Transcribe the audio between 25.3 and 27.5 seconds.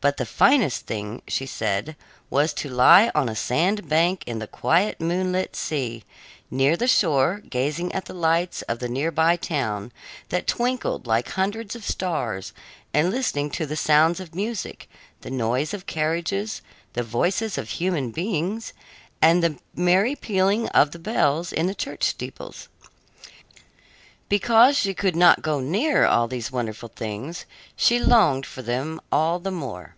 go near all these wonderful things,